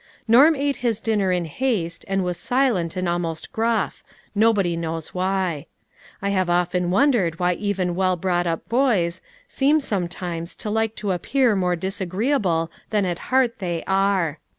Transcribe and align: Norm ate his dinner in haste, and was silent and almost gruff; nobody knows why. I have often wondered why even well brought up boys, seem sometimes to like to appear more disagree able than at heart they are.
Norm 0.27 0.55
ate 0.55 0.77
his 0.77 0.99
dinner 0.99 1.31
in 1.31 1.45
haste, 1.45 2.03
and 2.07 2.23
was 2.23 2.35
silent 2.35 2.95
and 2.97 3.07
almost 3.07 3.51
gruff; 3.53 4.03
nobody 4.33 4.75
knows 4.75 5.13
why. 5.13 5.67
I 6.23 6.29
have 6.31 6.49
often 6.49 6.89
wondered 6.89 7.37
why 7.37 7.53
even 7.53 7.93
well 7.93 8.15
brought 8.17 8.47
up 8.47 8.67
boys, 8.67 9.21
seem 9.47 9.79
sometimes 9.79 10.55
to 10.55 10.71
like 10.71 10.95
to 10.95 11.11
appear 11.11 11.55
more 11.55 11.75
disagree 11.75 12.33
able 12.33 12.71
than 12.89 13.05
at 13.05 13.19
heart 13.29 13.59
they 13.59 13.83
are. 13.85 14.39